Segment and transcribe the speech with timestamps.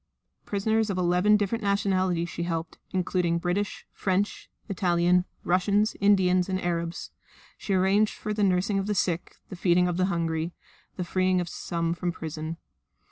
[0.47, 7.11] Prisoners of eleven different nationalities she helped including British, French, Italian, Russian, Indians and Arabs.
[7.55, 10.53] She arranged for the nursing of the sick, the feeding of the hungry,
[10.95, 12.57] the freeing of some from prison.